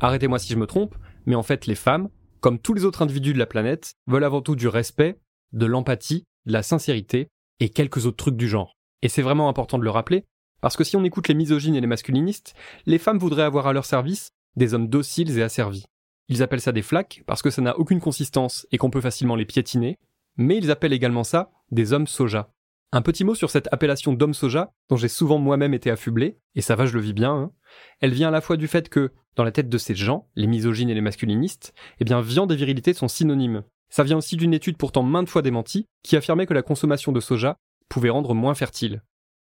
Arrêtez-moi 0.00 0.38
si 0.38 0.52
je 0.52 0.58
me 0.58 0.66
trompe, 0.66 0.96
mais 1.24 1.36
en 1.36 1.42
fait 1.42 1.66
les 1.66 1.74
femmes, 1.74 2.08
comme 2.40 2.58
tous 2.58 2.74
les 2.74 2.84
autres 2.84 3.02
individus 3.02 3.32
de 3.32 3.38
la 3.38 3.46
planète, 3.46 3.94
veulent 4.06 4.24
avant 4.24 4.42
tout 4.42 4.56
du 4.56 4.68
respect, 4.68 5.18
de 5.52 5.66
l'empathie, 5.66 6.24
de 6.46 6.52
la 6.52 6.62
sincérité 6.62 7.28
et 7.60 7.68
quelques 7.68 8.06
autres 8.06 8.16
trucs 8.16 8.36
du 8.36 8.48
genre. 8.48 8.74
Et 9.02 9.08
c'est 9.08 9.22
vraiment 9.22 9.48
important 9.48 9.78
de 9.78 9.84
le 9.84 9.90
rappeler, 9.90 10.24
parce 10.60 10.76
que 10.76 10.84
si 10.84 10.96
on 10.96 11.04
écoute 11.04 11.28
les 11.28 11.34
misogynes 11.34 11.76
et 11.76 11.80
les 11.80 11.86
masculinistes, 11.86 12.54
les 12.86 12.98
femmes 12.98 13.18
voudraient 13.18 13.42
avoir 13.42 13.66
à 13.68 13.72
leur 13.72 13.84
service 13.84 14.30
des 14.56 14.74
hommes 14.74 14.88
dociles 14.88 15.38
et 15.38 15.42
asservis. 15.42 15.84
Ils 16.28 16.42
appellent 16.42 16.60
ça 16.60 16.72
des 16.72 16.82
flaques 16.82 17.22
parce 17.26 17.42
que 17.42 17.50
ça 17.50 17.62
n'a 17.62 17.78
aucune 17.78 18.00
consistance 18.00 18.66
et 18.72 18.78
qu'on 18.78 18.90
peut 18.90 19.00
facilement 19.00 19.36
les 19.36 19.44
piétiner, 19.44 19.98
mais 20.36 20.56
ils 20.56 20.70
appellent 20.70 20.92
également 20.92 21.24
ça 21.24 21.52
des 21.70 21.92
hommes 21.92 22.06
soja. 22.06 22.50
Un 22.92 23.02
petit 23.02 23.24
mot 23.24 23.34
sur 23.34 23.50
cette 23.50 23.68
appellation 23.72 24.12
d'homme 24.12 24.34
soja, 24.34 24.72
dont 24.88 24.96
j'ai 24.96 25.08
souvent 25.08 25.38
moi-même 25.38 25.74
été 25.74 25.90
affublé, 25.90 26.38
et 26.54 26.62
ça 26.62 26.76
va 26.76 26.86
je 26.86 26.94
le 26.94 27.00
vis 27.00 27.12
bien, 27.12 27.32
hein. 27.32 27.52
elle 28.00 28.12
vient 28.12 28.28
à 28.28 28.30
la 28.32 28.40
fois 28.40 28.56
du 28.56 28.68
fait 28.68 28.88
que, 28.88 29.12
dans 29.34 29.44
la 29.44 29.52
tête 29.52 29.68
de 29.68 29.78
ces 29.78 29.94
gens, 29.94 30.28
les 30.36 30.46
misogynes 30.46 30.88
et 30.88 30.94
les 30.94 31.00
masculinistes, 31.00 31.74
eh 32.00 32.04
bien 32.04 32.20
viande 32.20 32.52
et 32.52 32.56
virilité 32.56 32.94
sont 32.94 33.08
synonymes. 33.08 33.64
Ça 33.88 34.02
vient 34.02 34.16
aussi 34.16 34.36
d'une 34.36 34.54
étude 34.54 34.76
pourtant 34.76 35.02
maintes 35.02 35.28
fois 35.28 35.42
démentie, 35.42 35.86
qui 36.02 36.16
affirmait 36.16 36.46
que 36.46 36.54
la 36.54 36.62
consommation 36.62 37.12
de 37.12 37.20
soja 37.20 37.56
pouvait 37.88 38.10
rendre 38.10 38.34
moins 38.34 38.54
fertile. 38.54 39.02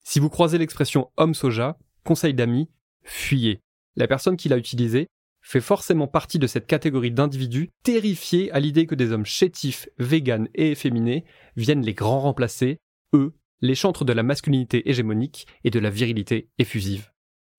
Si 0.02 0.18
vous 0.18 0.28
croisez 0.28 0.58
l'expression 0.58 1.10
homme 1.16 1.34
soja, 1.34 1.78
conseil 2.04 2.34
d'amis, 2.34 2.68
fuyez. 3.02 3.60
La 3.96 4.06
personne 4.06 4.36
qui 4.36 4.48
l'a 4.48 4.56
utilisée 4.56 5.08
fait 5.42 5.60
forcément 5.60 6.06
partie 6.06 6.38
de 6.38 6.46
cette 6.46 6.66
catégorie 6.66 7.10
d'individus 7.10 7.70
terrifiés 7.82 8.50
à 8.52 8.60
l'idée 8.60 8.86
que 8.86 8.94
des 8.94 9.12
hommes 9.12 9.26
chétifs, 9.26 9.88
véganes 9.98 10.48
et 10.54 10.72
efféminés 10.72 11.24
viennent 11.56 11.84
les 11.84 11.94
grands 11.94 12.20
remplacer, 12.20 12.78
eux, 13.14 13.34
les 13.60 13.74
chantres 13.74 14.04
de 14.04 14.12
la 14.12 14.22
masculinité 14.22 14.88
hégémonique 14.88 15.46
et 15.64 15.70
de 15.70 15.78
la 15.78 15.90
virilité 15.90 16.50
effusive. 16.58 17.10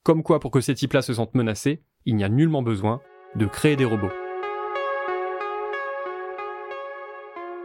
Comme 0.03 0.23
quoi, 0.23 0.39
pour 0.39 0.51
que 0.51 0.61
ces 0.61 0.73
types-là 0.73 1.01
se 1.01 1.13
sentent 1.13 1.35
menacés, 1.35 1.83
il 2.05 2.15
n'y 2.15 2.23
a 2.23 2.29
nullement 2.29 2.63
besoin 2.63 3.01
de 3.35 3.45
créer 3.45 3.75
des 3.75 3.85
robots. 3.85 4.11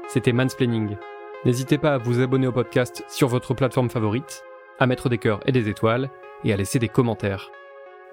C'était 0.08 0.32
Mansplaining. 0.32 0.96
N'hésitez 1.44 1.78
pas 1.78 1.94
à 1.94 1.98
vous 1.98 2.20
abonner 2.20 2.46
au 2.46 2.52
podcast 2.52 3.04
sur 3.08 3.28
votre 3.28 3.54
plateforme 3.54 3.90
favorite, 3.90 4.42
à 4.78 4.86
mettre 4.86 5.08
des 5.08 5.18
cœurs 5.18 5.40
et 5.46 5.52
des 5.52 5.68
étoiles, 5.68 6.10
et 6.44 6.52
à 6.52 6.56
laisser 6.56 6.78
des 6.78 6.88
commentaires. 6.88 7.50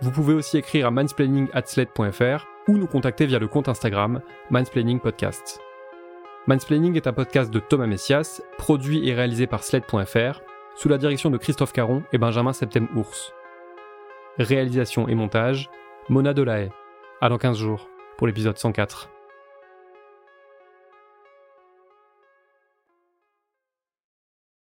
Vous 0.01 0.11
pouvez 0.11 0.33
aussi 0.33 0.57
écrire 0.57 0.87
à 0.87 0.91
mansplaining@sled.fr 0.91 2.47
ou 2.67 2.77
nous 2.77 2.87
contacter 2.87 3.25
via 3.25 3.39
le 3.39 3.47
compte 3.47 3.69
Instagram 3.69 4.21
Mansplaining 4.49 4.99
Podcast. 4.99 5.59
Mansplaining 6.45 6.97
est 6.97 7.07
un 7.07 7.13
podcast 7.13 7.51
de 7.51 7.59
Thomas 7.59 7.87
Messias, 7.87 8.41
produit 8.57 9.07
et 9.07 9.13
réalisé 9.13 9.47
par 9.47 9.63
sled.fr, 9.63 10.41
sous 10.75 10.89
la 10.89 10.97
direction 10.97 11.29
de 11.29 11.37
Christophe 11.37 11.71
Caron 11.71 12.03
et 12.11 12.17
Benjamin 12.17 12.51
Septem-Ours. 12.51 13.33
Réalisation 14.39 15.07
et 15.07 15.15
montage, 15.15 15.69
Mona 16.09 16.33
Delahaye. 16.33 16.69
À 17.21 17.29
dans 17.29 17.37
15 17.37 17.57
jours, 17.57 17.87
pour 18.17 18.27
l'épisode 18.27 18.57
104. 18.57 19.12